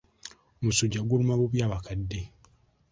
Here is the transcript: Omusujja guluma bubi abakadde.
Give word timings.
Omusujja 0.59 0.99
guluma 1.11 1.39
bubi 1.41 1.57
abakadde. 1.67 2.21